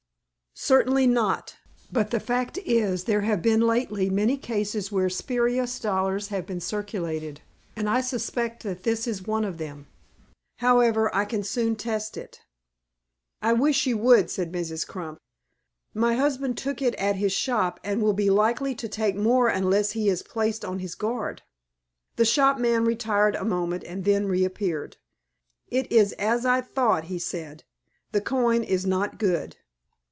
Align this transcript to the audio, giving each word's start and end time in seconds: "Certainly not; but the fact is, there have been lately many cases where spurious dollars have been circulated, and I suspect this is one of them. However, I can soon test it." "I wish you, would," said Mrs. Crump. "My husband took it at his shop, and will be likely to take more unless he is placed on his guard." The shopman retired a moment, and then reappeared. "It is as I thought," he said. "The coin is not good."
"Certainly 0.53 1.07
not; 1.07 1.55
but 1.91 2.11
the 2.11 2.19
fact 2.19 2.57
is, 2.59 3.05
there 3.05 3.21
have 3.21 3.41
been 3.41 3.61
lately 3.61 4.09
many 4.09 4.37
cases 4.37 4.91
where 4.91 5.09
spurious 5.09 5.79
dollars 5.79 6.27
have 6.27 6.45
been 6.45 6.59
circulated, 6.59 7.41
and 7.75 7.89
I 7.89 8.01
suspect 8.01 8.61
this 8.63 9.07
is 9.07 9.23
one 9.25 9.45
of 9.45 9.57
them. 9.57 9.87
However, 10.57 11.09
I 11.15 11.23
can 11.23 11.43
soon 11.43 11.77
test 11.77 12.17
it." 12.17 12.41
"I 13.41 13.53
wish 13.53 13.87
you, 13.87 13.97
would," 13.99 14.29
said 14.29 14.51
Mrs. 14.51 14.85
Crump. 14.85 15.17
"My 15.93 16.15
husband 16.15 16.57
took 16.57 16.81
it 16.81 16.95
at 16.95 17.15
his 17.15 17.31
shop, 17.33 17.79
and 17.83 18.01
will 18.01 18.13
be 18.13 18.29
likely 18.29 18.75
to 18.75 18.89
take 18.89 19.15
more 19.15 19.47
unless 19.47 19.91
he 19.91 20.09
is 20.09 20.21
placed 20.21 20.65
on 20.65 20.79
his 20.79 20.95
guard." 20.95 21.43
The 22.17 22.25
shopman 22.25 22.83
retired 22.83 23.35
a 23.35 23.45
moment, 23.45 23.85
and 23.85 24.03
then 24.03 24.27
reappeared. 24.27 24.97
"It 25.69 25.89
is 25.91 26.11
as 26.19 26.45
I 26.45 26.59
thought," 26.59 27.05
he 27.05 27.17
said. 27.19 27.63
"The 28.11 28.21
coin 28.21 28.63
is 28.63 28.85
not 28.85 29.17
good." 29.17 29.55